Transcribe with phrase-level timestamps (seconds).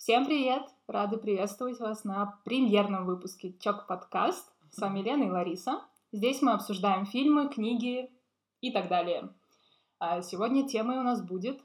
[0.00, 0.62] Всем привет!
[0.86, 4.50] Рады приветствовать вас на премьерном выпуске Чок Подкаст.
[4.70, 5.82] С вами Лена и Лариса.
[6.10, 8.10] Здесь мы обсуждаем фильмы, книги
[8.62, 9.28] и так далее.
[9.98, 11.60] А сегодня темой у нас будет...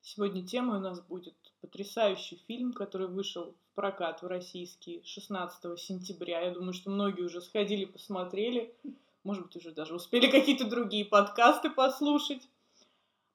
[0.00, 6.40] Сегодня темой у нас будет потрясающий фильм, который вышел в прокат в российский 16 сентября.
[6.40, 8.74] Я думаю, что многие уже сходили, посмотрели.
[9.22, 12.48] Может быть, уже даже успели какие-то другие подкасты послушать.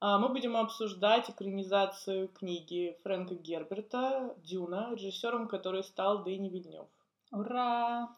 [0.06, 6.88] А, мы будем обсуждать экранизацию книги Фрэнка Герберта «Дюна», режиссером который стал Дэнни Вильнев.
[7.32, 8.10] Ура!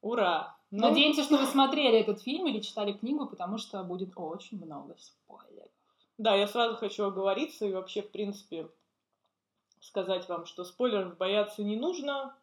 [0.00, 0.56] Ура!
[0.70, 0.88] Ну...
[0.88, 5.68] Надеемся, что вы смотрели этот фильм или читали книгу, потому что будет очень много спойлеров.
[6.16, 8.66] Да, я сразу хочу оговориться и вообще, в принципе,
[9.80, 12.34] сказать вам, что спойлеров бояться не нужно,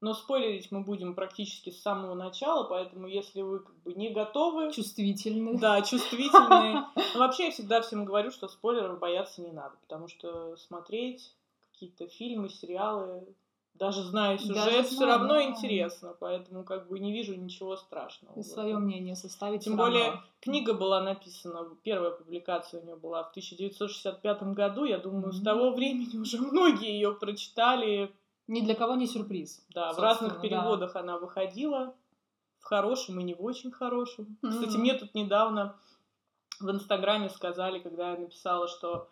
[0.00, 4.72] но спойлерить мы будем практически с самого начала, поэтому если вы как бы не готовы...
[4.72, 5.58] Чувствительны.
[5.58, 6.84] Да, чувствительные.
[7.14, 11.34] Но вообще я всегда всем говорю, что спойлеров бояться не надо, потому что смотреть
[11.72, 13.26] какие-то фильмы, сериалы,
[13.78, 15.42] даже зная сюжет, даже все знаю, равно да.
[15.44, 18.38] интересно, поэтому как бы не вижу ничего страшного.
[18.38, 19.64] И свое мнение составить.
[19.64, 20.22] Тем более равно.
[20.40, 25.32] книга была написана, первая публикация у нее была в 1965 году, я думаю, mm-hmm.
[25.32, 28.12] с того времени уже многие ее прочитали,
[28.48, 29.64] ни для кого не сюрприз.
[29.74, 31.00] Да, в разных переводах да.
[31.00, 31.94] она выходила,
[32.60, 34.38] в хорошем и не в очень хорошем.
[34.42, 34.50] Mm-hmm.
[34.50, 35.76] Кстати, мне тут недавно
[36.60, 39.08] в Инстаграме сказали, когда я написала, что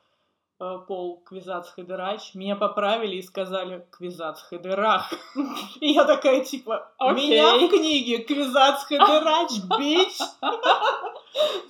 [0.60, 5.12] э, Пол Квизац Хедерач, меня поправили и сказали Квизац Хедерах.
[5.80, 10.18] И я такая, типа, меня в книге Квизац Хедерач, бич!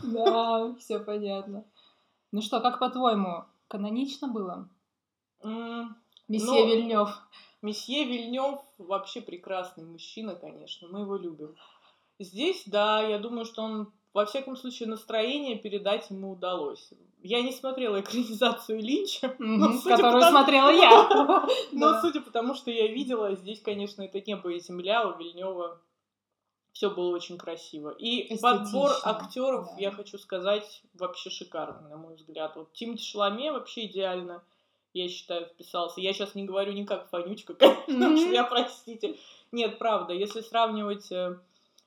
[0.02, 1.64] Да, все понятно.
[2.30, 4.68] Ну что, как по-твоему, канонично было?
[6.28, 7.10] Месье Вильнев.
[7.64, 11.56] Месье Вильнев вообще прекрасный мужчина, конечно, мы его любим.
[12.18, 16.92] Здесь, да, я думаю, что он, во всяком случае, настроение передать ему удалось.
[17.22, 21.48] Я не смотрела экранизацию Линча, которую смотрела я.
[21.72, 25.80] Но судя по тому, что я видела, здесь, конечно, это небо и земля у Вильнева.
[26.72, 27.88] Все было очень красиво.
[27.88, 32.56] И подбор актеров, я хочу сказать, вообще шикарный, на мой взгляд.
[32.56, 34.44] Вот Тимати Шаломе вообще идеально
[34.94, 36.00] я считаю, вписался.
[36.00, 37.54] Я сейчас не говорю не как Фанючка,
[37.86, 39.16] конечно, я простите.
[39.52, 41.36] Нет, правда, если сравнивать э,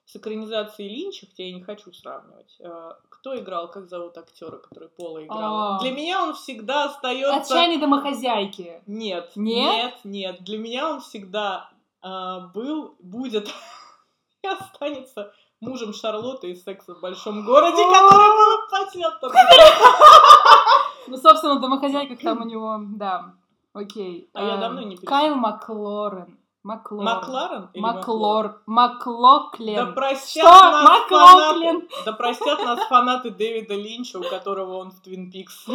[0.06, 4.90] с экранизацией Линча, хотя я не хочу сравнивать, э, кто играл, как зовут актера, который
[4.90, 5.76] Пола играл?
[5.76, 5.80] А.
[5.80, 7.36] Для меня он всегда остается...
[7.36, 8.84] Отчаянные домохозяйки.
[8.86, 11.70] Нет, нет, нет, Для меня он всегда
[12.04, 13.48] э, был, будет
[14.44, 19.32] и останется мужем Шарлотты из «Секса в большом городе», который был патентом.
[21.08, 23.36] Ну, собственно, в домохозяйках там у него, да,
[23.74, 24.30] окей.
[24.34, 26.38] А я давно не Кайл Маклорен.
[26.64, 27.06] Маклорен.
[27.06, 28.62] Макларен Маклор...
[28.66, 29.76] Маклоклен.
[29.76, 30.72] Да простят Что?
[30.72, 31.88] нас Маклоклен.
[31.88, 32.06] Фанаты...
[32.06, 35.66] Да простят нас фанаты Дэвида Линча, у которого он в Твин Пикс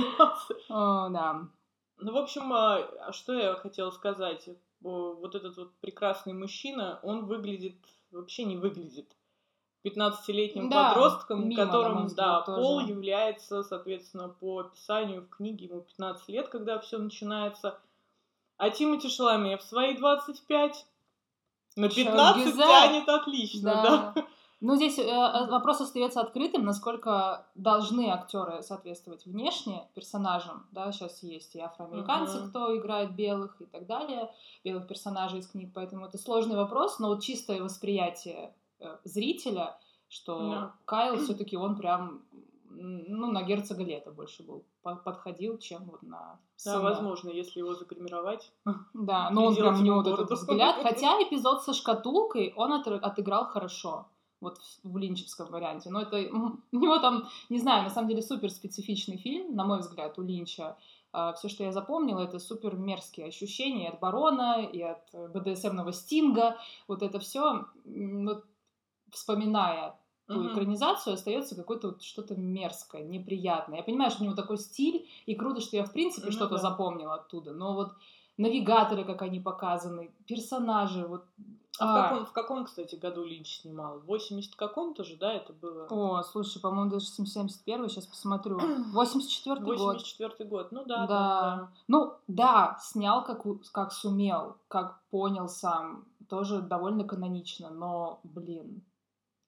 [0.69, 1.49] О, да.
[1.99, 4.51] Ну, в общем, а, а что я хотела сказать?
[4.81, 7.77] Вот этот вот прекрасный мужчина, он выглядит,
[8.11, 9.17] вообще не выглядит
[9.85, 12.61] 15-летним да, подростком, мимо, которым, да, тоже.
[12.61, 17.79] Пол является, соответственно, по описанию в книге ему 15 лет, когда все начинается.
[18.59, 20.87] А Тимати Шаломе в свои 25
[21.77, 22.63] на 15 Шагиза.
[22.63, 24.13] тянет отлично, да.
[24.15, 24.27] да.
[24.65, 30.69] Ну, здесь э, э, вопрос остается открытым, насколько должны актеры соответствовать внешне персонажам.
[30.71, 32.49] Да, сейчас есть и афроамериканцы, uh-huh.
[32.49, 34.33] кто играет белых и так далее,
[34.63, 38.55] белых персонажей из книг, поэтому это сложный вопрос, но вот чистое восприятие
[39.05, 39.79] зрителя,
[40.09, 40.75] что да.
[40.85, 42.23] Кайл все-таки он прям
[42.75, 46.77] ну, на герцога лета больше был подходил, чем вот на сына.
[46.77, 48.51] Да, возможно, если его загримировать.
[48.95, 50.77] Да, но он прям, у него вот этот взгляд.
[50.83, 54.09] Хотя эпизод со шкатулкой он отыграл хорошо.
[54.41, 55.91] Вот в линчевском варианте.
[55.91, 59.79] Но это у него там, не знаю, на самом деле супер специфичный фильм, на мой
[59.79, 60.77] взгляд, у Линча.
[61.13, 65.93] А, все, что я запомнила, это супер мерзкие ощущения и от Барона, и от БДСМного
[65.93, 66.57] Стинга.
[66.89, 67.67] Вот это все.
[67.85, 68.45] Вот
[69.13, 69.97] вспоминая
[70.27, 70.53] ту uh-huh.
[70.53, 73.79] экранизацию, остается какое-то вот что-то мерзкое, неприятное.
[73.79, 76.33] Я понимаю, что у него такой стиль, и круто, что я в принципе uh-huh.
[76.33, 77.93] что-то запомнила оттуда, но вот
[78.37, 81.25] навигаторы, как они показаны, персонажи, вот
[81.79, 81.87] а, а.
[81.87, 84.01] В, каком, в каком, кстати, году Линч снимал?
[84.01, 85.87] В 80 каком-то же, да, это было?
[85.89, 88.59] О, слушай, по-моему, даже 71 сейчас посмотрю.
[88.93, 89.79] 84 год.
[89.79, 91.07] 84 год, ну да, да.
[91.07, 91.71] да.
[91.89, 96.05] Ну, да, снял как, как сумел, как понял сам.
[96.29, 98.83] Тоже довольно канонично, но, блин,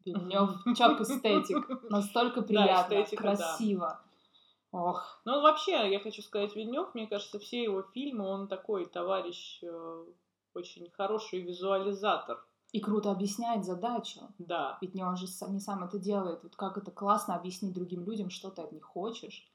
[0.05, 1.91] Вильнев Чак эстетик.
[1.91, 4.01] Настолько приятно, да, красиво.
[4.73, 4.79] Да.
[4.79, 5.21] Ох.
[5.25, 10.05] Ну, вообще, я хочу сказать, Вильнев, мне кажется, все его фильмы, он такой товарищ, э,
[10.53, 12.45] очень хороший визуализатор.
[12.73, 14.21] И круто объясняет задачу.
[14.39, 14.79] Да.
[14.81, 16.43] Ведь не он же не сам это делает.
[16.43, 19.49] Вот как это классно объяснить другим людям, что ты от них хочешь.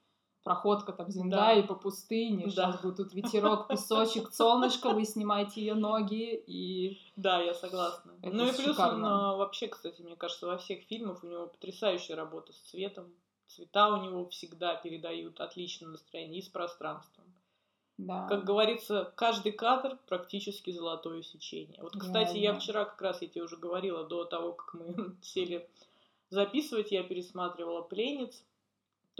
[0.44, 2.51] Проходка там земля и по пустыне, да.
[2.51, 7.00] сейчас будет тут ветерок, песочек, солнышко, вы снимаете ее ноги и...
[7.15, 8.13] Да, я согласна.
[8.21, 9.33] Это ну и плюс шикарно.
[9.33, 13.13] он вообще, кстати, мне кажется, во всех фильмах у него потрясающая работа с цветом.
[13.47, 17.25] Цвета у него всегда передают отличное настроение и с пространством.
[17.97, 18.27] Да.
[18.27, 21.81] Как говорится, каждый кадр практически золотое сечение.
[21.81, 22.59] Вот, кстати, да, я да.
[22.59, 25.68] вчера как раз, я тебе уже говорила, до того, как мы сели
[26.30, 28.44] записывать, я пересматривала «Пленниц»,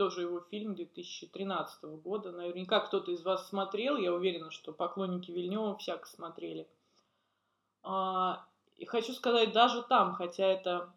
[0.00, 2.32] тоже его фильм 2013 года.
[2.32, 6.66] Наверняка кто-то из вас смотрел, я уверена, что поклонники Вильнева всяко смотрели.
[7.82, 8.46] А,
[8.78, 10.90] и хочу сказать, даже там, хотя это,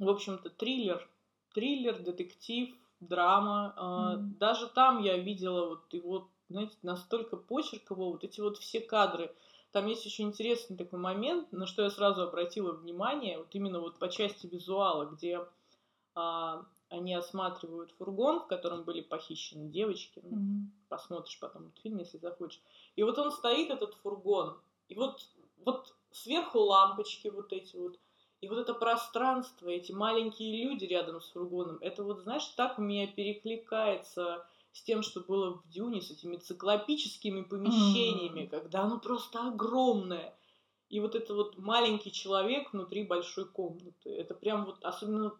[0.00, 1.08] в общем-то, триллер,
[1.54, 4.38] триллер, детектив, драма, mm-hmm.
[4.40, 9.32] даже там я видела вот его, знаете, настолько почерк его, вот эти вот все кадры.
[9.70, 14.00] Там есть очень интересный такой момент, на что я сразу обратила внимание, вот именно вот
[14.00, 15.46] по части визуала, где
[16.16, 20.20] а, они осматривают фургон, в котором были похищены девочки.
[20.22, 20.88] Ну, mm-hmm.
[20.88, 22.60] Посмотришь потом этот фильм, если захочешь.
[22.94, 25.20] И вот он стоит, этот фургон, и вот,
[25.64, 27.98] вот сверху лампочки вот эти вот,
[28.40, 32.82] и вот это пространство, эти маленькие люди рядом с фургоном, это вот, знаешь, так у
[32.82, 38.48] меня перекликается с тем, что было в Дюне, с этими циклопическими помещениями, mm-hmm.
[38.48, 40.36] когда оно просто огромное.
[40.88, 44.10] И вот это вот маленький человек внутри большой комнаты.
[44.10, 45.36] Это прям вот, особенно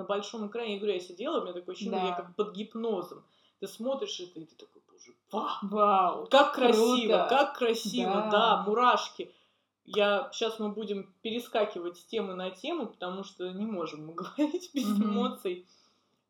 [0.00, 2.08] на большом экране, я говорю, я сидела, у меня такое ощущение, да.
[2.08, 3.22] я как под гипнозом.
[3.60, 7.26] Ты смотришь это, и ты такой, боже, вау, вау как красиво, круто.
[7.28, 8.30] как красиво, да.
[8.30, 9.30] да, мурашки.
[9.84, 14.70] Я сейчас мы будем перескакивать с темы на тему, потому что не можем мы говорить
[14.72, 15.04] без mm-hmm.
[15.04, 15.66] эмоций.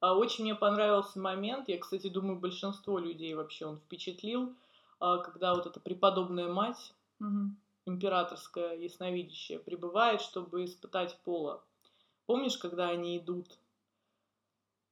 [0.01, 4.55] А, очень мне понравился момент, я, кстати, думаю, большинство людей вообще он впечатлил,
[4.99, 7.51] а, когда вот эта преподобная мать, mm-hmm.
[7.87, 11.63] императорская ясновидящая, прибывает, чтобы испытать пола.
[12.27, 13.59] Помнишь, когда они идут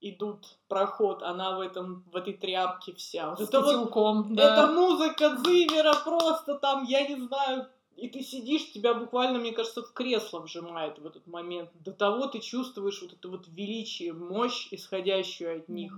[0.01, 3.37] идут проход, она в этом в этой тряпке вся.
[3.37, 4.55] С это котелком, вот, да.
[4.55, 7.67] Это музыка Зимера просто там, я не знаю,
[7.97, 11.71] и ты сидишь, тебя буквально, мне кажется, в кресло вжимает в этот момент.
[11.75, 15.93] До того ты чувствуешь вот это вот величие, мощь, исходящую от них.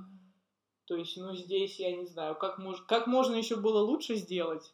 [0.86, 2.80] То есть, ну, здесь, я не знаю, как, мож...
[2.88, 4.72] как можно еще было лучше сделать?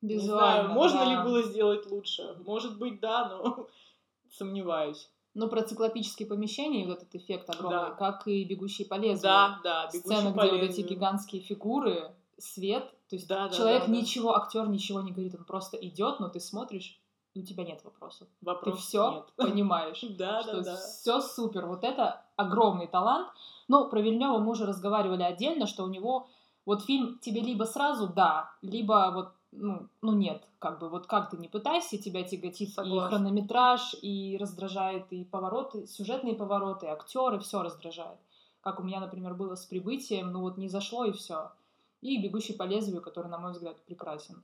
[0.00, 1.10] Визуально, не знаю, можно да.
[1.10, 2.36] ли было сделать лучше?
[2.44, 3.68] Может быть, да, но
[4.30, 5.10] сомневаюсь.
[5.34, 7.94] Но про циклопические помещения и вот этот эффект огромный, да.
[7.94, 9.22] как и «Бегущие по лезвию».
[9.22, 13.92] Да, да, Сцена, где вот эти гигантские фигуры, свет, то есть да, человек да, да,
[13.92, 17.00] ничего, актер ничего не говорит, он просто идет, но ты смотришь,
[17.34, 18.28] и у тебя нет вопросов.
[18.42, 20.04] Вопрос ты все понимаешь.
[20.18, 20.76] Да, что да, да.
[20.76, 21.66] Все супер.
[21.66, 23.28] Вот это огромный талант.
[23.68, 26.28] Но про Вильнева мы уже разговаривали отдельно, что у него
[26.66, 31.30] вот фильм тебе либо сразу да, либо вот ну, ну нет, как бы вот как
[31.30, 33.06] ты не пытайся, тебя тяготит Согласна.
[33.06, 38.18] и хронометраж, и раздражает и повороты, сюжетные повороты, актеры, все раздражает.
[38.62, 41.52] Как у меня, например, было с прибытием, ну вот не зашло и все.
[42.00, 44.42] И бегущий по лезвию, который, на мой взгляд, прекрасен.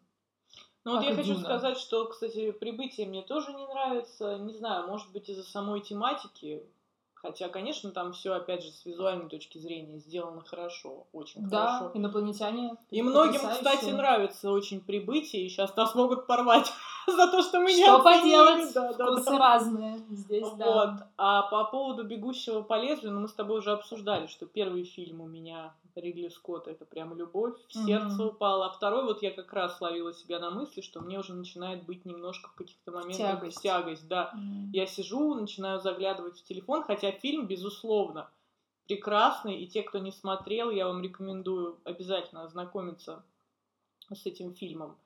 [0.84, 1.44] Ну вот я хочу Дюна.
[1.44, 4.38] сказать, что, кстати, прибытие мне тоже не нравится.
[4.38, 6.62] Не знаю, может быть, из-за самой тематики.
[7.20, 11.99] Хотя, конечно, там все, опять же, с визуальной точки зрения сделано хорошо, очень да, хорошо.
[11.99, 12.76] инопланетяне.
[12.91, 16.73] И многим, кстати, нравится очень прибытие, и сейчас нас могут порвать
[17.16, 18.72] за то, что мы не Что поделать?
[18.75, 19.38] Да, да, Вкусы да.
[19.38, 20.58] разные здесь, вот.
[20.58, 21.10] да.
[21.16, 25.20] А по поводу «Бегущего по лезвию», ну, мы с тобой уже обсуждали, что первый фильм
[25.20, 27.87] у меня Ридли Скотта это прям любовь, в mm-hmm.
[27.87, 28.66] сердце упала.
[28.66, 32.04] А второй вот я как раз ловила себя на мысли, что мне уже начинает быть
[32.04, 34.33] немножко в каких-то моментах тягость, тягость да.
[34.35, 34.71] Mm-hmm.
[34.73, 38.30] Я сижу, начинаю заглядывать в телефон, хотя фильм, безусловно,
[38.87, 43.25] прекрасный, и те, кто не смотрел, я вам рекомендую обязательно ознакомиться
[44.11, 44.97] с этим фильмом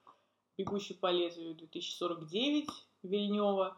[0.56, 2.68] «Бегущий по лезвию» 2049
[3.02, 3.76] Вильнева.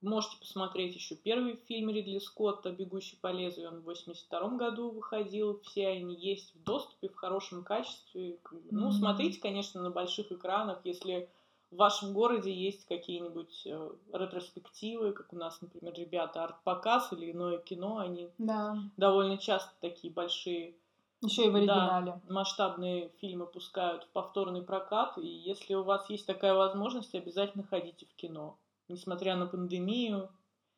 [0.00, 3.68] Можете посмотреть еще первый фильм Ридли Скотта «Бегущий по лезвию».
[3.68, 5.60] Он в 82 году выходил.
[5.60, 8.38] Все они есть в доступе в хорошем качестве.
[8.70, 8.92] Ну, mm-hmm.
[8.92, 11.28] смотрите, конечно, на больших экранах, если
[11.72, 17.58] в вашем городе есть какие-нибудь э, ретроспективы, как у нас, например, ребята арт-показ или иное
[17.58, 18.76] кино, они да.
[18.96, 20.74] довольно часто такие большие
[21.22, 22.20] еще и в оригинале.
[22.24, 27.64] Да, масштабные фильмы пускают в повторный прокат, и если у вас есть такая возможность, обязательно
[27.64, 28.58] ходите в кино
[28.92, 30.30] несмотря на пандемию.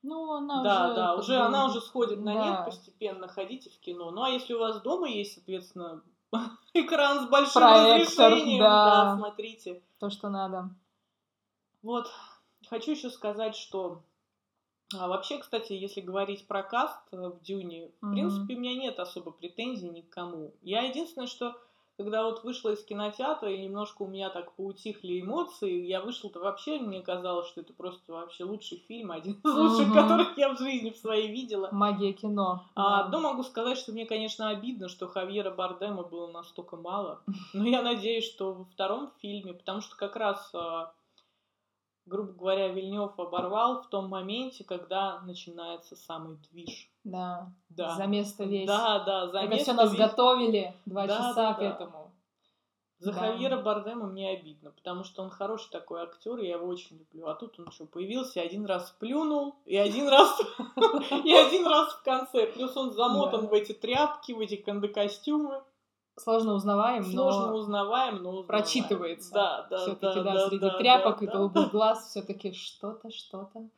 [0.02, 0.94] Ну, она да, уже...
[0.94, 2.44] Да, уже, она уже сходит на да.
[2.44, 4.10] нет постепенно, ходите в кино.
[4.10, 6.02] Ну, а если у вас дома есть, соответственно,
[6.74, 9.04] экран с большим Проектор, разрешением, да.
[9.04, 9.82] да, смотрите.
[9.98, 10.70] То, что надо.
[11.82, 12.10] Вот,
[12.68, 14.02] хочу еще сказать, что
[14.92, 17.92] а вообще, кстати, если говорить про каст в Дюне, mm-hmm.
[18.00, 20.52] в принципе, у меня нет особо претензий ни к кому.
[20.62, 21.56] Я единственное, что
[21.96, 26.78] когда вот вышла из кинотеатра, и немножко у меня так поутихли эмоции, я вышла-то вообще,
[26.78, 29.94] мне казалось, что это просто вообще лучший фильм, один из лучших, угу.
[29.94, 31.68] которых я в жизни в своей видела.
[31.70, 32.64] Магия кино.
[32.74, 33.08] А, да.
[33.10, 37.22] Но могу сказать, что мне, конечно, обидно, что Хавьера Бардема было настолько мало.
[37.52, 40.92] Но я надеюсь, что во втором фильме, потому что как раз а,
[42.06, 46.90] грубо говоря, Вильнев оборвал в том моменте, когда начинается самый движ.
[47.04, 47.52] Да.
[47.68, 47.94] да.
[47.96, 48.66] За место весь.
[48.66, 50.00] Да, да, за Это место все нас весь.
[50.00, 51.64] готовили два да, часа да, к да.
[51.70, 52.10] этому.
[52.98, 53.18] За да.
[53.18, 57.26] Хавьера Бардема мне обидно, потому что он хороший такой актер, и я его очень люблю.
[57.26, 60.40] А тут он что, появился, один раз плюнул, и один раз
[61.24, 62.46] и один раз в конце.
[62.46, 65.62] Плюс он замотан в эти тряпки, в эти костюмы
[66.16, 68.46] сложно узнаваем, сложно но узнаваем, но узнаваем.
[68.46, 69.32] прочитывается.
[69.32, 71.70] Да, да, все-таки, да, да, да, среди да, тряпок да, и голубых да.
[71.70, 73.68] глаз все-таки что-то, что-то,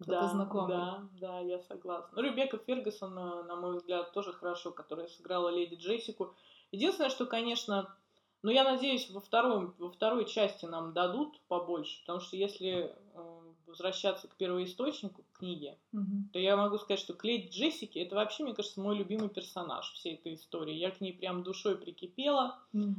[0.00, 0.68] кто-то да, знакомый.
[0.68, 2.10] Да, да, я согласна.
[2.14, 6.34] Ну, Ребекка Фергюсон, на мой взгляд, тоже хорошо, которая сыграла леди Джессику.
[6.72, 7.94] Единственное, что, конечно,
[8.42, 13.39] ну, я надеюсь, во, втором, во второй части нам дадут побольше, потому что если э,
[13.70, 16.24] возвращаться к первоисточнику книги, угу.
[16.32, 20.14] то я могу сказать, что Клейд Джессики это вообще, мне кажется, мой любимый персонаж всей
[20.14, 20.74] этой истории.
[20.74, 22.58] Я к ней прям душой прикипела.
[22.72, 22.94] Угу.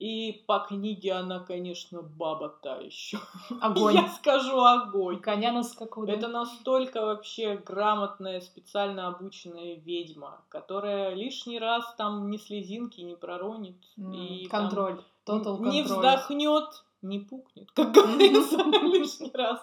[0.00, 3.18] И по книге она, конечно, баба та еще.
[3.60, 3.96] Огонь.
[3.96, 5.20] Я скажу огонь.
[5.20, 12.38] Коня нас какого Это настолько вообще грамотная, специально обученная ведьма, которая лишний раз там ни
[12.38, 13.76] слезинки не проронит.
[13.98, 15.02] Mm, и контроль.
[15.26, 19.60] Total не вздохнет, не пукнет, как говорится, лишний раз.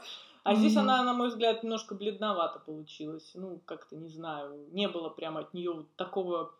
[0.48, 3.32] А здесь она, на мой взгляд, немножко бледновато получилась.
[3.34, 4.68] Ну, как-то не знаю.
[4.72, 6.54] Не было прям от нее такого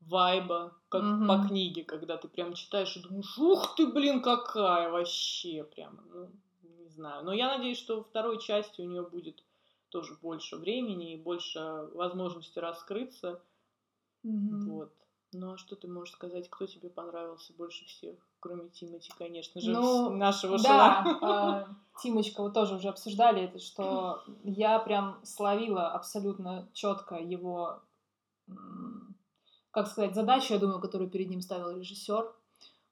[0.00, 1.26] вайба, как mm-hmm.
[1.26, 6.30] по книге, когда ты прям читаешь и думаешь, ух ты, блин, какая вообще прям, ну,
[6.62, 7.24] не знаю.
[7.24, 9.42] Но я надеюсь, что во второй части у нее будет
[9.88, 13.40] тоже больше времени и больше возможности раскрыться.
[14.24, 14.68] Mm-hmm.
[14.68, 14.92] Вот.
[15.32, 19.72] Ну а что ты можешь сказать, кто тебе понравился больше всех, кроме Тимати, конечно же,
[19.72, 26.68] ну, нашего Да, э, Тимочка, вы тоже уже обсуждали это, что я прям словила абсолютно
[26.74, 27.80] четко его,
[29.70, 32.30] как сказать, задачу, я думаю, которую перед ним ставил режиссер,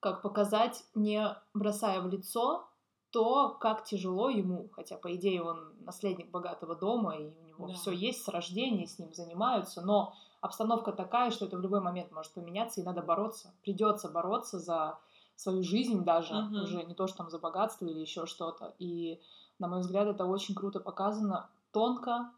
[0.01, 2.67] как показать, не бросая в лицо
[3.11, 7.75] то, как тяжело ему, хотя, по идее, он наследник богатого дома, и у него да.
[7.75, 12.11] все есть с рождения, с ним занимаются, но обстановка такая, что это в любой момент
[12.11, 13.53] может поменяться, и надо бороться.
[13.63, 14.99] Придется бороться за
[15.37, 16.63] свою жизнь даже, uh-huh.
[16.63, 18.75] уже не то, что там за богатство или еще что-то.
[18.79, 19.21] И,
[19.59, 22.31] на мой взгляд, это очень круто показано, тонко,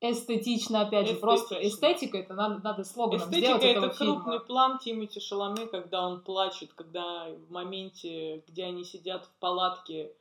[0.00, 4.46] эстетично, опять же, просто эстетика, это надо, надо слоганом эстетика сделать это этого крупный фильма.
[4.46, 10.14] план Тимати Шаломе, когда он плачет, когда в моменте, где они сидят в палатке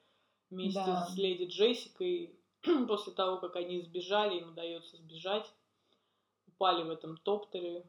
[0.50, 1.06] вместе да.
[1.06, 2.36] с леди Джессикой,
[2.88, 5.50] после того, как они сбежали, им удается сбежать,
[6.48, 7.86] упали в этом топтере.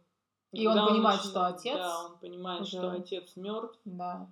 [0.52, 1.78] И он понимает, начинает, что отец...
[1.78, 2.70] Да, он понимает, уже...
[2.70, 3.78] что отец мертв.
[3.84, 4.30] Да.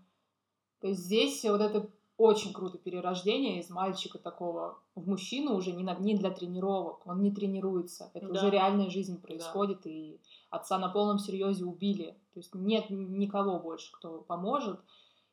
[0.81, 5.85] То есть здесь вот это очень круто перерождение из мальчика такого в мужчину уже не,
[5.85, 8.33] на, не для тренировок, он не тренируется, это да.
[8.33, 9.91] уже реальная жизнь происходит, да.
[9.91, 10.19] и
[10.51, 14.81] отца на полном серьезе убили, то есть нет никого больше, кто поможет,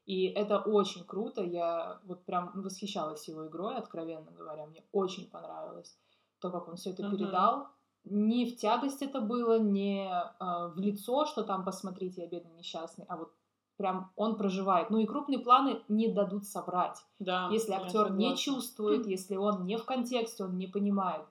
[0.05, 5.97] и это очень круто, я вот прям восхищалась его игрой, откровенно говоря, мне очень понравилось
[6.39, 7.11] то, как он все это uh-huh.
[7.11, 7.69] передал,
[8.05, 13.05] не в тягость это было, не э, в лицо, что там посмотрите, я бедный несчастный,
[13.07, 13.31] а вот
[13.77, 14.89] прям он проживает.
[14.89, 16.97] Ну и крупные планы не дадут соврать.
[17.19, 21.25] Да, если актер не чувствует, если он не в контексте, он не понимает.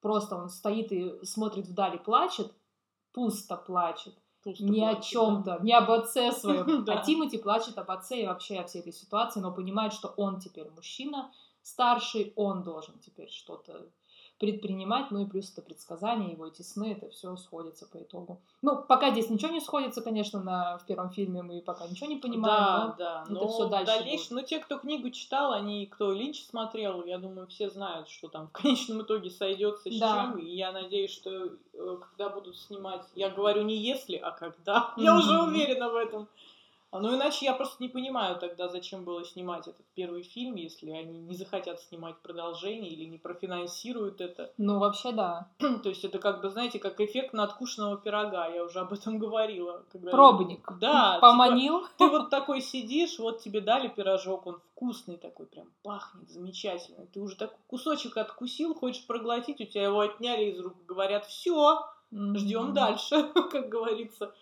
[0.00, 2.52] Просто он стоит и смотрит вдали, плачет,
[3.12, 4.14] пусто плачет.
[4.42, 5.58] Пусто ни плачет, о чем-то, да.
[5.60, 6.84] ни об отце своем.
[6.88, 10.40] А Тимати плачет об отце и вообще о всей этой ситуации, но понимает, что он
[10.40, 11.30] теперь мужчина
[11.62, 13.90] старший, он должен теперь что-то
[14.40, 18.40] предпринимать, ну и плюс это предсказания, его эти сны, это все сходится по итогу.
[18.62, 22.16] Ну, пока здесь ничего не сходится, конечно, на, в первом фильме мы пока ничего не
[22.16, 26.10] понимаем, да, но да, это все дальше дальнейшее, Ну, те, кто книгу читал, они, кто
[26.10, 30.30] Линч смотрел, я думаю, все знают, что там в конечном итоге сойдется с да.
[30.32, 34.94] чем, и я надеюсь, что э, когда будут снимать, я говорю не если, а когда,
[34.96, 35.02] mm-hmm.
[35.02, 36.28] я уже уверена в этом,
[36.98, 41.18] ну, иначе я просто не понимаю тогда, зачем было снимать этот первый фильм, если они
[41.18, 44.52] не захотят снимать продолжение или не профинансируют это.
[44.58, 45.48] Ну, вообще, да.
[45.58, 49.84] То есть это как бы, знаете, как эффект надкушенного пирога, я уже об этом говорила.
[49.92, 50.10] Когда...
[50.10, 50.68] Пробник.
[50.80, 51.14] Да.
[51.14, 51.80] Типа, Поманил.
[51.80, 57.06] Типа, ты вот такой сидишь, вот тебе дали пирожок, он вкусный такой, прям пахнет замечательно.
[57.12, 61.86] Ты уже такой кусочек откусил, хочешь проглотить, у тебя его отняли из рук, говорят, все,
[62.10, 64.34] ждем дальше, как говорится.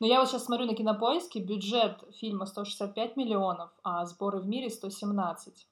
[0.00, 4.70] Но я вот сейчас смотрю на кинопоиске, бюджет фильма 165 миллионов, а сборы в мире
[4.70, 5.66] 117.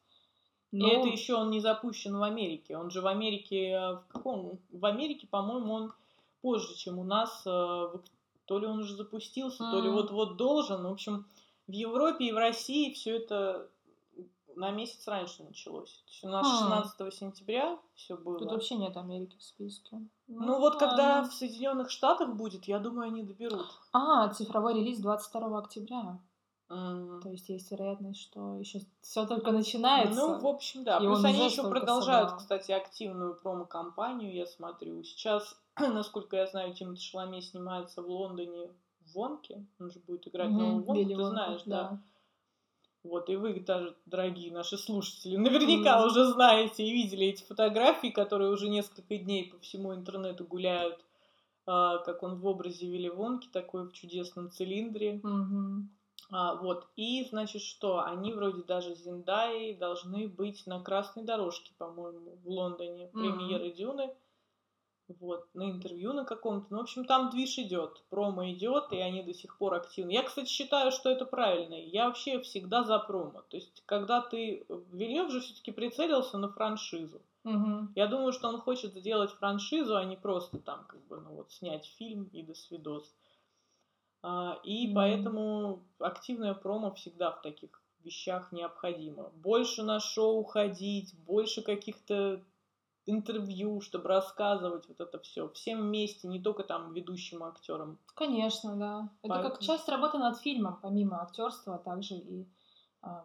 [0.73, 0.87] Ну...
[0.87, 2.76] И это еще он не запущен в Америке.
[2.76, 4.58] Он же в Америке, э, в каком?
[4.73, 5.92] В Америке, по-моему, он
[6.42, 7.99] позже, чем у нас, э,
[8.46, 9.70] То ли он уже запустился, mm.
[9.70, 10.82] то ли вот-вот должен.
[10.82, 11.26] В общем,
[11.66, 13.68] в Европе и в России все это
[14.56, 16.02] на месяц раньше началось.
[16.06, 16.64] То есть у нас хм.
[16.64, 18.38] 16 сентября все было.
[18.38, 19.96] Тут вообще нет Америки в списке.
[20.26, 23.66] Ну, ну вот когда в Соединенных Штатах будет, я думаю, они доберут.
[23.92, 26.18] А, цифровой релиз 22 октября.
[26.70, 27.20] Mm.
[27.20, 30.18] То есть есть вероятность, что еще все только начинается.
[30.18, 30.99] Ну, в общем, да.
[30.99, 32.38] Плюс они еще продолжают, собрал.
[32.38, 35.02] кстати, активную промо-компанию, я смотрю.
[35.02, 38.70] Сейчас, насколько я знаю, Тимоти Шаломе снимается в Лондоне
[39.00, 39.66] в Вонке.
[39.78, 40.52] Он же будет играть mm-hmm.
[40.52, 41.82] новую Вонку, ты знаешь, да.
[41.82, 42.00] да.
[43.04, 46.06] Вот, и вы даже, дорогие наши слушатели, наверняка mm.
[46.06, 50.99] уже знаете и видели эти фотографии, которые уже несколько дней по всему интернету гуляют,
[51.66, 55.20] а, как он в образе Вилли Вонки, такой в чудесном цилиндре.
[55.23, 55.82] Mm-hmm.
[56.30, 62.38] А, вот, и, значит, что они вроде даже Зиндаи должны быть на красной дорожке, по-моему,
[62.42, 63.76] в Лондоне, премьеры mm-hmm.
[63.76, 64.14] Дюны
[65.08, 66.66] вот, на интервью на каком-то.
[66.70, 70.12] Ну, в общем, там движ идет, промо идет, и они до сих пор активны.
[70.12, 71.75] Я, кстати, считаю, что это правильно.
[71.75, 73.42] Я вообще всегда за промо.
[73.49, 74.66] То есть, когда ты...
[74.92, 77.20] Вильнев же все-таки прицелился на франшизу.
[77.44, 77.88] Угу.
[77.94, 81.52] Я думаю, что он хочет сделать франшизу, а не просто там, как бы, ну вот,
[81.52, 83.14] снять фильм и до свидос.
[84.23, 84.94] А, и угу.
[84.94, 89.30] поэтому активная промо всегда в таких вещах необходимо.
[89.34, 92.42] Больше на шоу ходить, больше каких-то
[93.06, 97.99] интервью, чтобы рассказывать вот это все всем вместе, не только там ведущим актерам.
[98.14, 99.11] Конечно, да.
[99.23, 99.54] Это Поэтому...
[99.54, 102.46] как часть работы над фильмом, помимо актерства, а также и
[103.02, 103.25] а,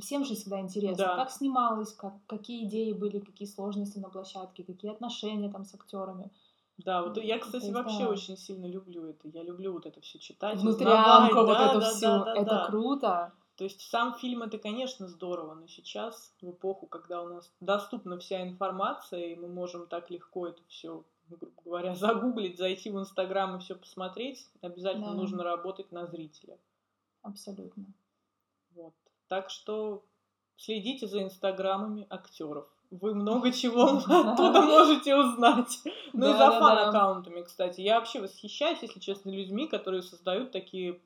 [0.00, 1.16] всем же всегда интересно, да.
[1.16, 6.30] как снималось, как, какие идеи были, какие сложности на площадке, какие отношения там с актерами.
[6.78, 8.08] Да, вот я, кстати, есть, вообще да.
[8.08, 9.28] очень сильно люблю это.
[9.28, 10.58] Я люблю вот это все читать.
[10.58, 12.06] Внутрянку вот да, это да, все.
[12.06, 12.66] Да, да, это да.
[12.66, 13.32] круто.
[13.56, 18.18] То есть сам фильм это, конечно, здорово, но сейчас, в эпоху, когда у нас доступна
[18.18, 23.56] вся информация, и мы можем так легко это все, грубо говоря, загуглить, зайти в Инстаграм
[23.56, 25.14] и все посмотреть, обязательно да.
[25.14, 26.58] нужно работать на зрителя.
[27.22, 27.86] Абсолютно.
[28.74, 28.94] Вот.
[29.28, 30.04] Так что
[30.56, 32.68] следите за инстаграмами актеров.
[32.90, 35.78] Вы много чего оттуда можете узнать.
[36.12, 37.80] Ну и за фан-аккаунтами, кстати.
[37.80, 41.00] Я вообще восхищаюсь, если честно, людьми, которые создают такие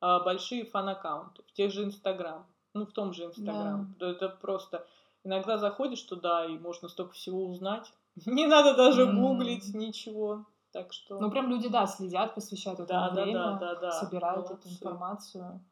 [0.00, 3.94] а, большие фан-аккаунты, в тех же Инстаграм, ну, в том же Инстаграм.
[3.98, 4.10] Да.
[4.10, 4.86] Это просто...
[5.24, 7.92] Иногда заходишь туда, и можно столько всего узнать.
[8.26, 9.20] Не надо даже mm.
[9.20, 10.46] гуглить ничего.
[10.72, 11.18] Так что...
[11.18, 13.90] Ну, прям люди, да, следят, посвящают этому да, время, да, да, да, да.
[13.92, 14.68] собирают Молодцы.
[14.68, 15.64] эту информацию.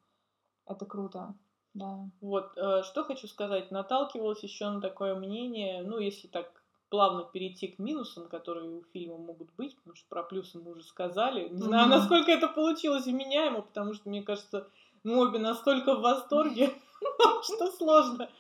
[0.67, 1.35] Это круто.
[1.75, 2.09] Да.
[2.21, 6.64] Вот, э, что хочу сказать, наталкивалась еще на такое мнение, ну, если так
[6.95, 10.85] плавно перейти к минусам, которые у фильма могут быть, потому что про плюсы мы уже
[10.85, 11.49] сказали.
[11.49, 14.69] Не знаю, насколько это получилось вменяемо, потому что, мне кажется,
[15.03, 16.73] мы обе настолько в восторге,
[17.43, 18.31] что сложно.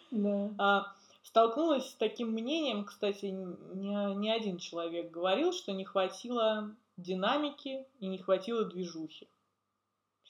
[0.56, 0.92] А,
[1.24, 8.18] столкнулась с таким мнением, кстати, не один человек говорил, что не хватило динамики и не
[8.18, 9.26] хватило движухи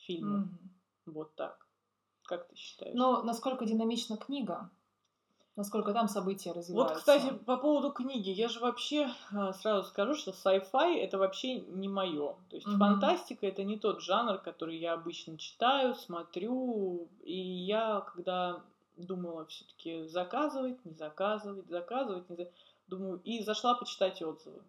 [0.07, 0.49] фильма.
[1.05, 1.67] Вот так.
[2.23, 2.95] Как ты считаешь?
[2.97, 4.71] Ну, насколько динамична книга?
[5.57, 6.95] Насколько там события развиваются.
[6.95, 8.31] Вот, кстати, по поводу книги.
[8.31, 12.35] Я же вообще а, сразу скажу, что sci-fi это вообще не мое.
[12.51, 12.79] То есть mm-hmm.
[12.79, 17.09] фантастика это не тот жанр, который я обычно читаю, смотрю.
[17.23, 18.63] И я, когда
[18.97, 24.63] думала все-таки заказывать, не заказывать, заказывать, не заказывать, думаю, и зашла почитать отзывы.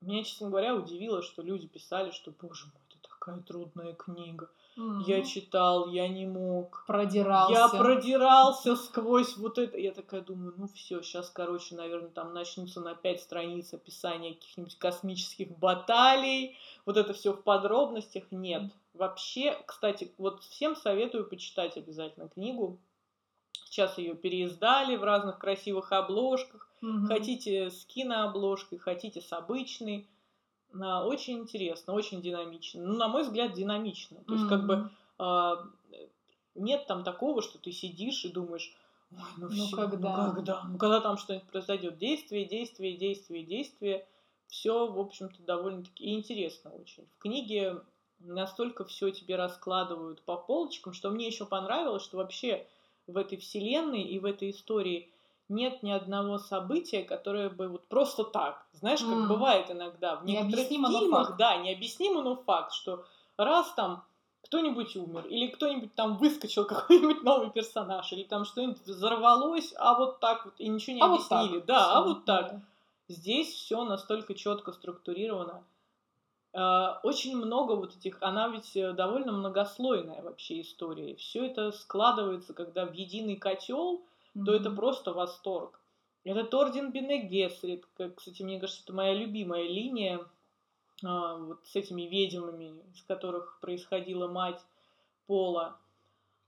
[0.00, 4.48] Меня, честно говоря, удивило, что люди писали, что, боже мой, это такая трудная книга.
[4.78, 5.02] Mm-hmm.
[5.06, 6.84] Я читал, я не мог.
[6.86, 7.52] Продирался.
[7.52, 9.76] Я продирался сквозь вот это.
[9.76, 14.78] Я такая думаю, ну все, сейчас, короче, наверное, там начнутся на пять страниц описания каких-нибудь
[14.78, 16.56] космических баталий.
[16.86, 18.24] Вот это все в подробностях.
[18.30, 18.62] Нет.
[18.62, 18.70] Mm-hmm.
[18.94, 22.78] Вообще, кстати, вот всем советую почитать обязательно книгу.
[23.64, 26.70] Сейчас ее переиздали в разных красивых обложках.
[26.82, 27.06] Mm-hmm.
[27.06, 30.06] Хотите с кинообложкой, хотите с обычной
[30.72, 32.82] очень интересно, очень динамично.
[32.82, 34.18] Ну, на мой взгляд, динамично.
[34.24, 34.48] То есть, mm-hmm.
[34.48, 35.56] как бы э,
[36.54, 38.76] нет там такого, что ты сидишь и думаешь,
[39.12, 40.26] ой, ну, ну все, когда?
[40.26, 40.62] ну когда?
[40.64, 41.98] Ну когда там что-нибудь произойдет?
[41.98, 44.06] Действие, действие, действие, действие.
[44.46, 47.06] Все, в общем-то, довольно-таки интересно очень.
[47.16, 47.82] В книге
[48.20, 52.66] настолько все тебе раскладывают по полочкам, что мне еще понравилось, что вообще
[53.06, 55.10] в этой вселенной и в этой истории
[55.48, 59.26] нет ни одного события, которое бы вот просто так, знаешь, как mm.
[59.26, 63.04] бывает иногда в некоторых фильмах, да, необъяснимо, но факт, что
[63.36, 64.04] раз там
[64.42, 70.20] кто-нибудь умер, или кто-нибудь там выскочил, какой-нибудь новый персонаж, или там что-нибудь взорвалось, а вот
[70.20, 71.56] так вот, и ничего не а объяснили.
[71.56, 72.52] Вот да, а вот так.
[72.52, 72.60] Да.
[73.08, 75.64] Здесь все настолько четко структурировано.
[76.52, 81.14] А, очень много вот этих, она ведь э, довольно многослойная вообще история.
[81.16, 84.02] Все это складывается, когда в единый котел
[84.38, 84.44] mm-hmm.
[84.44, 85.80] то это просто восторг.
[86.24, 90.26] Этот орден Бене Гессерит, как, кстати, мне кажется, это моя любимая линия
[91.04, 94.60] а, вот с этими ведьмами, из которых происходила мать
[95.26, 95.78] Пола,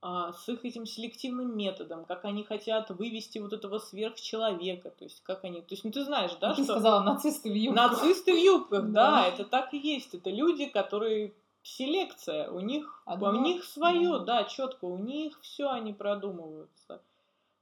[0.03, 5.23] а, с их этим селективным методом, как они хотят вывести вот этого сверхчеловека, то есть
[5.23, 8.33] как они, то есть ну ты знаешь, да, ты что сказала нацисты в юбках, нацисты
[8.33, 13.33] в юбках, да, это так и есть, это люди, которые селекция, у них, Одно, у
[13.43, 17.03] них свое, да, четко, у них все они продумываются.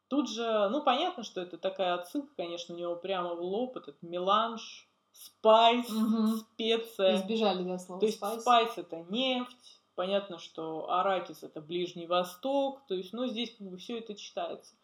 [0.09, 4.01] Тут же, ну понятно, что это такая отсылка, конечно, у него прямо в лоб этот
[4.03, 6.37] меланж, spice, угу.
[6.39, 7.17] специя.
[7.17, 8.41] Избежали, да, слова То есть spice.
[8.41, 13.79] spice это нефть, Понятно, что Арракис это Ближний Восток, то есть, ну, здесь как бы
[13.79, 14.77] все это читается.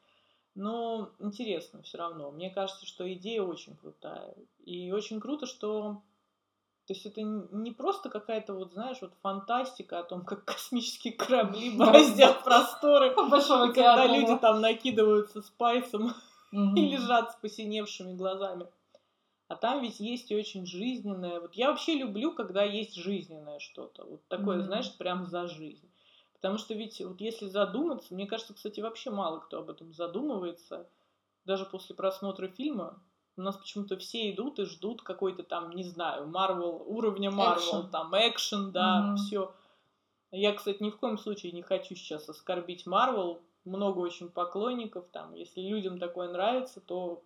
[0.57, 2.33] Но интересно все равно.
[2.33, 4.35] Мне кажется, что идея очень крутая.
[4.65, 6.03] И очень круто, что
[6.87, 11.77] то есть это не просто какая-то, вот знаешь, вот фантастика о том, как космические корабли
[11.77, 16.13] бороздят просторы, когда люди там накидываются спайсом
[16.53, 18.67] и лежат с посиневшими глазами.
[19.49, 21.41] А там ведь есть и очень жизненное.
[21.41, 24.05] Вот я вообще люблю, когда есть жизненное что-то.
[24.05, 25.91] Вот такое, знаешь, прям за жизнь.
[26.35, 30.87] Потому что ведь вот если задуматься, мне кажется, кстати, вообще мало кто об этом задумывается.
[31.47, 33.03] Даже после просмотра фильма
[33.37, 38.13] у нас почему-то все идут и ждут какой-то там, не знаю, Марвел, уровня Марвел, там
[38.15, 39.17] экшен, да, mm-hmm.
[39.17, 39.55] все.
[40.31, 43.41] Я, кстати, ни в коем случае не хочу сейчас оскорбить Марвел.
[43.65, 45.35] Много очень поклонников там.
[45.35, 47.23] Если людям такое нравится, то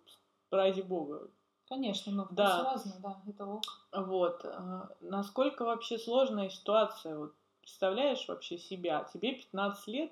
[0.51, 1.29] ради бога,
[1.69, 2.47] Конечно, но да.
[2.47, 3.63] все разное, да, это ок.
[3.91, 4.43] Вот.
[4.43, 7.15] А, насколько вообще сложная ситуация?
[7.15, 9.07] Вот представляешь вообще себя?
[9.13, 10.11] Тебе 15 лет,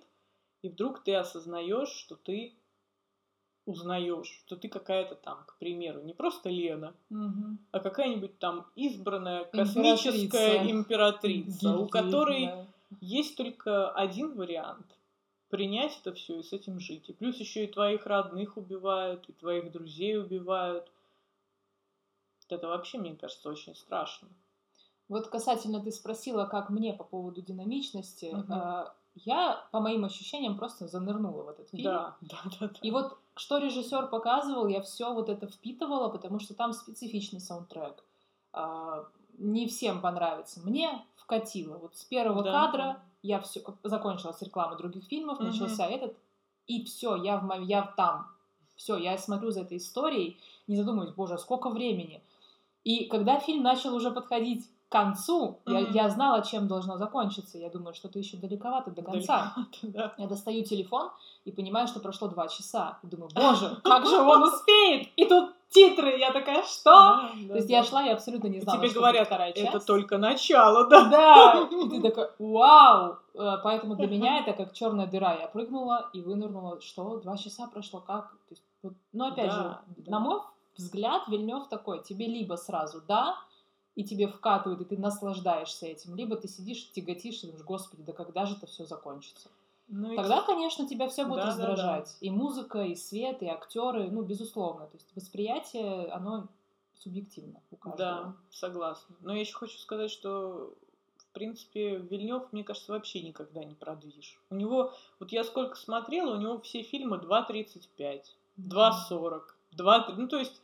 [0.62, 2.56] и вдруг ты осознаешь, что ты
[3.68, 7.58] узнаешь, что ты какая-то там, к примеру, не просто Лена, угу.
[7.72, 12.66] а какая-нибудь там избранная космическая императрица, императрица у которой да.
[13.02, 14.98] есть только один вариант
[15.50, 17.10] принять это все и с этим жить.
[17.10, 20.92] И плюс еще и твоих родных убивают, и твоих друзей убивают.
[22.50, 24.30] Это вообще, мне кажется, очень страшно.
[25.10, 28.34] Вот касательно ты спросила, как мне по поводу динамичности.
[28.34, 28.92] Угу.
[29.16, 31.84] Я, по моим ощущениям, просто занырнула в этот фильм.
[31.84, 32.68] Да, да, да.
[32.68, 32.80] да.
[32.82, 38.04] И вот что режиссер показывал, я все вот это впитывала, потому что там специфичный саундтрек.
[38.54, 39.06] А,
[39.38, 40.60] не всем понравится.
[40.64, 41.78] Мне вкатило.
[41.78, 42.52] Вот с первого да.
[42.52, 45.48] кадра я все закончила с рекламой других фильмов, угу.
[45.48, 46.16] начался этот,
[46.66, 48.28] и все, я в я там.
[48.76, 52.22] Все, я смотрю за этой историей, не задумываюсь, боже, а сколько времени.
[52.84, 55.94] И когда фильм начал уже подходить к концу, mm-hmm.
[55.94, 57.58] я, я знала, чем должно закончиться.
[57.58, 59.54] Я думаю, что-то еще далековато до конца.
[59.56, 60.14] Далековато, да.
[60.18, 61.10] Я достаю телефон
[61.44, 63.00] и понимаю, что прошло два часа.
[63.04, 65.10] И думаю, боже, как же он успеет?
[65.18, 66.18] И тут титры.
[66.18, 66.92] Я такая, что?
[66.92, 67.74] Да, да, То есть да.
[67.74, 69.68] я шла, я абсолютно не знала, и тебе что говорят, вторая часть.
[69.68, 71.04] это только начало, да?
[71.10, 71.68] Да.
[71.70, 73.18] И ты такая, вау.
[73.34, 75.36] Э, поэтому для меня это как черная дыра.
[75.36, 76.80] Я прыгнула и вынырнула.
[76.80, 77.18] Что?
[77.18, 78.00] Два часа прошло?
[78.00, 78.32] Как?
[78.32, 80.12] То есть, вот, ну, опять да, же, да.
[80.12, 80.40] на мой
[80.78, 83.36] взгляд Вильнев такой, тебе либо сразу да,
[83.98, 88.14] и тебе вкатывают, и ты наслаждаешься этим, либо ты сидишь, тяготишь, и думаешь, господи, да
[88.14, 89.50] когда же это все закончится?
[89.88, 90.46] Ну, Тогда, и...
[90.46, 92.06] конечно, тебя все будет да, раздражать.
[92.06, 92.18] Да, да.
[92.22, 94.86] И музыка, и свет, и актеры, ну, безусловно.
[94.86, 96.48] То есть восприятие, оно
[96.94, 97.98] субъективно у каждого.
[97.98, 99.16] Да, согласна.
[99.22, 100.76] Но я еще хочу сказать, что
[101.18, 104.40] в принципе, Вильнев, мне кажется, вообще никогда не продвижешь.
[104.52, 108.22] У него, вот я сколько смотрела, у него все фильмы 2.35,
[108.60, 110.62] 2.40, 2, ну то есть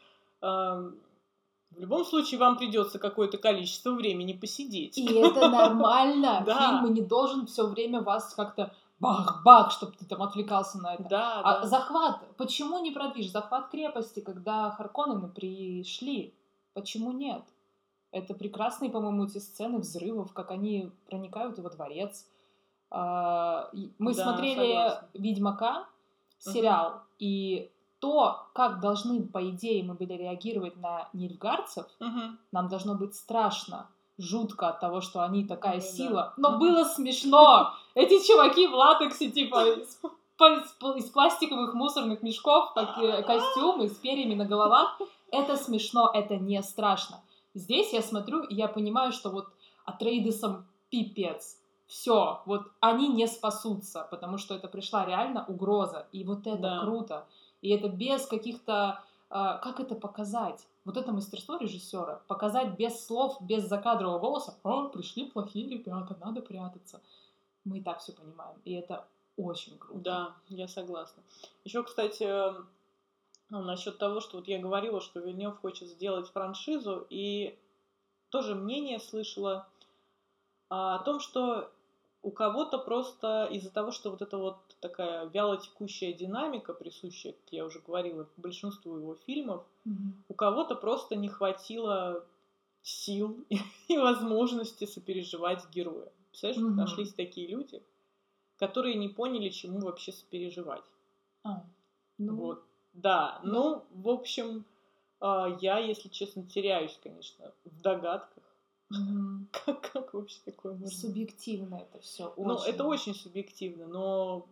[1.75, 4.97] в любом случае вам придется какое-то количество времени посидеть.
[4.97, 6.43] И это нормально.
[6.45, 11.03] Фильм не должен все время вас как-то бах-бах, чтобы ты там отвлекался на это.
[11.03, 11.67] Да, а да.
[11.67, 13.31] захват, почему не продвижешь?
[13.31, 16.33] Захват крепости, когда Харконнены пришли,
[16.73, 17.43] почему нет?
[18.11, 22.27] Это прекрасные, по-моему, эти сцены взрывов, как они проникают во дворец.
[22.91, 25.07] А, мы да, смотрели согласна.
[25.15, 25.87] «Ведьмака»,
[26.37, 27.01] сериал, угу.
[27.19, 27.71] и
[28.03, 32.37] то, как должны, по идее, мы были реагировать на нильфгарцев, угу.
[32.51, 36.33] нам должно быть страшно, жутко от того, что они такая ну, сила.
[36.35, 36.49] Да.
[36.49, 37.71] Но было смешно!
[37.95, 39.63] Эти чуваки в латексе, типа,
[40.97, 44.99] из, пластиковых мусорных мешков, такие костюмы с перьями на головах.
[45.31, 47.21] Это смешно, это не страшно.
[47.53, 49.47] Здесь я смотрю, и я понимаю, что вот
[49.85, 51.57] Атрейдесом пипец.
[51.87, 56.07] Все, вот они не спасутся, потому что это пришла реально угроза.
[56.11, 56.79] И вот это да.
[56.81, 57.27] круто.
[57.63, 59.03] И это без каких-то...
[59.29, 60.67] Э, как это показать?
[60.85, 62.21] Вот это мастерство режиссера.
[62.27, 64.55] Показать без слов, без закадрового голоса.
[64.63, 67.01] «О, пришли плохие ребята, надо прятаться».
[67.63, 68.57] Мы и так все понимаем.
[68.65, 69.99] И это очень круто.
[69.99, 71.23] Да, я согласна.
[71.63, 72.67] Еще, кстати, эм,
[73.49, 77.57] ну, насчет того, что вот я говорила, что Вильнев хочет сделать франшизу, и
[78.29, 79.67] тоже мнение слышала
[80.69, 81.71] а, о том, что
[82.23, 87.51] у кого-то просто из-за того, что вот это вот такая вяло текущая динамика, присущая, как
[87.51, 90.25] я уже говорила, большинству его фильмов, mm-hmm.
[90.27, 92.25] у кого-то просто не хватило
[92.83, 93.45] сил
[93.87, 96.11] и возможности сопереживать героя.
[96.29, 96.73] Представляешь, угу.
[96.73, 97.81] нашлись такие люди,
[98.57, 100.83] которые не поняли, чему вообще сопереживать.
[101.43, 101.63] А,
[102.17, 102.35] ну...
[102.35, 102.63] Вот.
[102.93, 104.65] Да, ну, в общем,
[105.19, 108.43] а, я, если честно, теряюсь, конечно, в догадках.
[108.91, 109.47] Угу.
[109.65, 110.89] Как, как вообще такое можно?
[110.89, 112.33] Субъективно это все.
[112.37, 114.47] Ну, это очень субъективно, но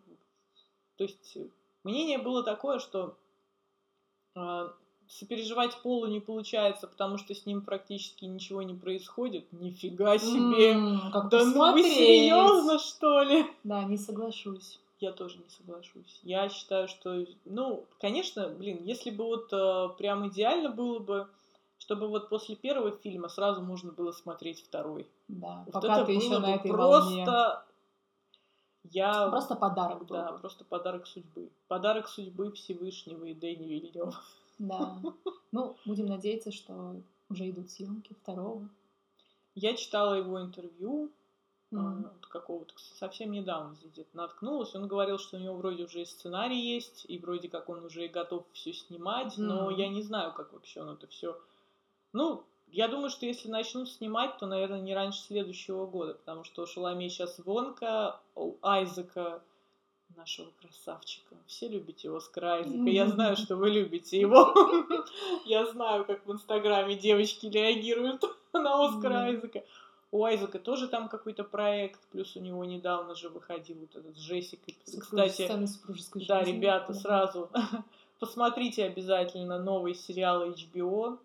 [1.01, 1.37] то есть
[1.83, 3.17] мнение было такое, что
[4.35, 4.69] э,
[5.07, 9.51] сопереживать Полу не получается, потому что с ним практически ничего не происходит.
[9.51, 10.75] Нифига себе!
[10.75, 11.55] Mm, как да посмотреть.
[11.55, 13.45] ну вы серьезно, что ли?
[13.63, 14.79] Да, не соглашусь.
[14.99, 16.19] Я тоже не соглашусь.
[16.21, 21.27] Я считаю, что, ну, конечно, блин, если бы вот э, прям идеально было бы,
[21.79, 25.07] чтобы вот после первого фильма сразу можно было смотреть второй.
[25.27, 27.25] Да, вот пока это ты еще на этой просто волне.
[28.83, 29.29] Я...
[29.29, 30.15] Просто подарок был.
[30.15, 31.49] Да, просто подарок судьбы.
[31.67, 34.15] Подарок судьбы Всевышнего и Дэни Вильнева.
[34.59, 35.01] Да.
[35.53, 36.95] Ну, будем надеяться, что
[37.29, 38.69] уже идут съемки второго.
[39.53, 41.11] Я читала его интервью
[41.73, 42.21] mm-hmm.
[42.29, 44.73] какого-то совсем недавно где-то наткнулась.
[44.75, 48.07] Он говорил, что у него вроде уже и сценарий есть, и вроде как он уже
[48.07, 49.43] готов все снимать, mm-hmm.
[49.43, 51.37] но я не знаю, как вообще он это все.
[52.13, 56.63] Ну, я думаю, что если начнут снимать, то, наверное, не раньше следующего года, потому что
[56.63, 59.41] у Шаломе сейчас Вонка, у Айзека,
[60.15, 61.35] нашего красавчика.
[61.47, 62.89] Все любите Оскара Айзека.
[62.89, 64.53] Я знаю, что вы любите его.
[65.45, 69.63] Я знаю, как в Инстаграме девочки реагируют на Оскара Айзека.
[70.11, 74.21] У Айзека тоже там какой-то проект, плюс у него недавно же выходил вот этот с
[74.21, 74.77] Джессикой.
[74.99, 75.49] Кстати,
[76.27, 77.49] да, ребята, сразу
[78.19, 81.17] посмотрите обязательно новый сериал HBO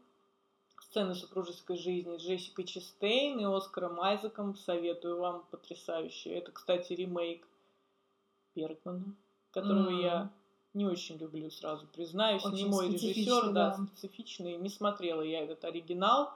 [0.97, 4.57] сцены супружеской жизни Джессикой Честейн и Оскаром Айзеком.
[4.57, 6.31] Советую вам, потрясающе.
[6.31, 7.47] Это, кстати, ремейк
[8.55, 9.15] Бергмана,
[9.51, 10.03] которого mm.
[10.03, 10.31] я
[10.73, 12.43] не очень люблю, сразу признаюсь.
[12.47, 14.57] Очень не мой режиссер, да, да, специфичный.
[14.57, 16.33] Не смотрела я этот оригинал,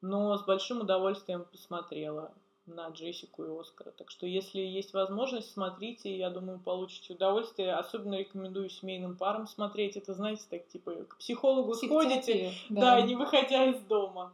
[0.00, 2.32] но с большим удовольствием посмотрела
[2.66, 3.90] на Джессику и Оскара.
[3.90, 7.74] Так что, если есть возможность, смотрите, я думаю, получите удовольствие.
[7.74, 9.96] Особенно рекомендую семейным парам смотреть.
[9.96, 12.96] Это, знаете, так типа к психологу сходите, да.
[12.96, 14.32] да, не выходя из дома.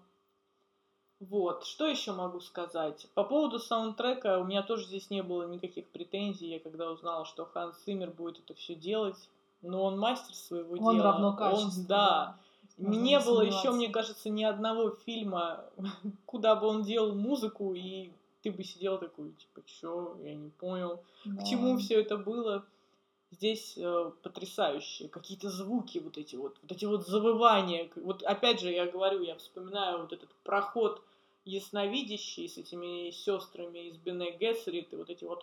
[1.20, 3.08] Вот, что еще могу сказать?
[3.14, 6.48] По поводу саундтрека у меня тоже здесь не было никаких претензий.
[6.48, 9.16] Я когда узнала, что Ханс Симмер будет это все делать,
[9.60, 11.12] но он мастер своего он дела.
[11.12, 12.36] Равно он да.
[12.76, 12.90] да.
[12.90, 15.64] Не было еще, мне кажется, ни одного фильма,
[16.26, 21.02] куда бы он делал музыку, и ты бы сидел такой, типа, чё, я не понял,
[21.24, 21.42] да.
[21.42, 22.64] к чему все это было.
[23.30, 27.90] Здесь э, потрясающие какие-то звуки, вот эти вот, вот эти вот завывания.
[27.96, 31.02] Вот опять же, я говорю, я вспоминаю вот этот проход
[31.48, 35.42] ясновидящий с этими сестрами из Бене Гессерит, и вот эти вот,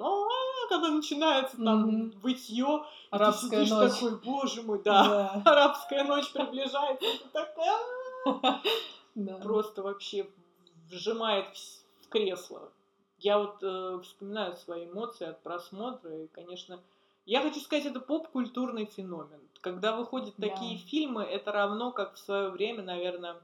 [0.69, 2.19] когда начинается там mm-hmm.
[2.21, 3.93] вытье, арабская ты ночь.
[3.93, 5.41] такой, боже мой, да, да.
[5.51, 7.07] арабская ночь приближается,
[9.41, 10.27] просто вообще
[10.91, 11.47] вжимает
[12.01, 12.71] в кресло.
[13.17, 16.81] Я вот э, вспоминаю свои эмоции от просмотра, и, конечно,
[17.25, 19.39] я хочу сказать, это поп-культурный феномен.
[19.61, 20.49] Когда выходят да.
[20.49, 23.37] такие фильмы, это равно, как в свое время, наверное,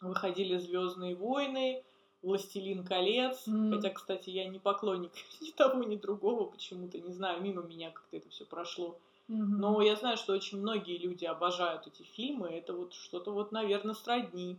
[0.00, 1.82] выходили Звездные войны,
[2.22, 3.46] Властелин колец.
[3.48, 3.74] Mm.
[3.74, 8.16] Хотя, кстати, я не поклонник ни того, ни другого, почему-то, не знаю, мимо меня как-то
[8.16, 8.98] это все прошло.
[9.28, 9.56] Mm-hmm.
[9.58, 12.48] Но я знаю, что очень многие люди обожают эти фильмы.
[12.48, 14.58] Это вот что-то вот, наверное, сродни.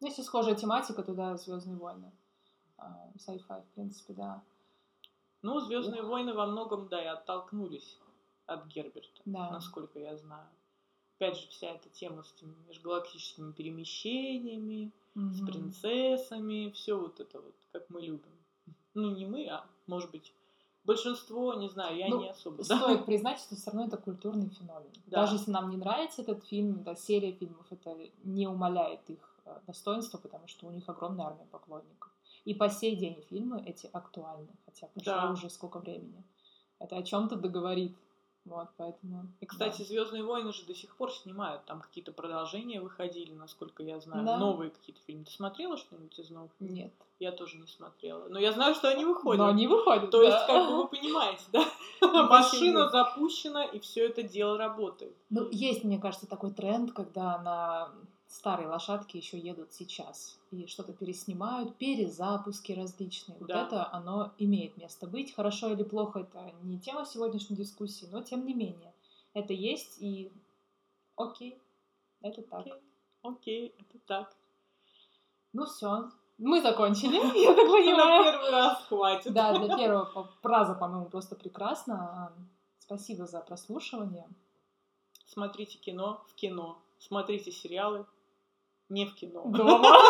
[0.00, 2.12] Ну, если схожая тематика, то да, Звездные войны.
[2.82, 4.42] А, sci-fi, в принципе, да.
[5.42, 7.98] Ну, Звездные войны во многом, да, и оттолкнулись
[8.46, 9.50] от Герберта, да.
[9.50, 10.48] насколько я знаю.
[11.16, 15.32] Опять же, вся эта тема с этими межгалактическими перемещениями, угу.
[15.32, 18.32] с принцессами, все вот это вот, как мы любим.
[18.94, 20.32] Ну, не мы, а, может быть,
[20.84, 22.62] большинство, не знаю, я ну, не особо.
[22.62, 23.04] Стоит да?
[23.04, 24.90] признать, что все равно это культурный феномен.
[25.06, 25.22] Да.
[25.22, 29.60] Даже если нам не нравится этот фильм, эта серия фильмов, это не умаляет их э,
[29.66, 32.11] достоинства, потому что у них огромная армия поклонников.
[32.44, 35.30] И по сей день фильмы эти актуальны, хотя прошло да.
[35.32, 36.24] уже сколько времени.
[36.78, 37.96] Это о чем-то договорит.
[38.44, 39.28] Вот, поэтому.
[39.40, 39.84] И, кстати, да.
[39.84, 41.64] Звездные войны же до сих пор снимают.
[41.64, 44.26] Там какие-то продолжения выходили, насколько я знаю.
[44.26, 44.36] Да.
[44.38, 45.24] Новые какие-то фильмы.
[45.24, 46.50] Ты смотрела что-нибудь из новых?
[46.58, 46.92] Нет.
[47.20, 48.26] Я тоже не смотрела.
[48.28, 49.38] Но я знаю, что они выходят.
[49.38, 50.10] Но они выходят.
[50.10, 50.26] То да.
[50.26, 51.64] есть, как бы вы понимаете, да?
[52.28, 55.14] Машина запущена, и все это дело работает.
[55.30, 57.92] Ну, есть, мне кажется, такой тренд, когда на
[58.32, 63.38] старые лошадки еще едут сейчас и что-то переснимают, перезапуски различные.
[63.38, 63.44] Да.
[63.44, 65.34] Вот это оно имеет место быть.
[65.34, 68.94] Хорошо или плохо это не тема сегодняшней дискуссии, но тем не менее
[69.34, 70.32] это есть и
[71.16, 71.60] окей,
[72.22, 72.60] это так.
[72.60, 72.80] Окей,
[73.22, 74.36] окей это так.
[75.52, 78.24] Ну все, мы закончили, я так понимаю.
[78.24, 79.32] На первый раз хватит.
[79.34, 82.32] Да, для первого раза, по-моему, просто прекрасно.
[82.78, 84.26] Спасибо за прослушивание.
[85.26, 88.06] Смотрите кино в кино, смотрите сериалы
[88.88, 89.42] Не в кино.
[89.46, 89.96] Дома.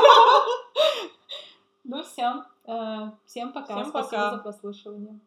[1.85, 2.44] Ну все.
[3.26, 3.74] Всем пока.
[3.74, 4.30] Всем Спасибо пока.
[4.30, 5.18] за прослушивание.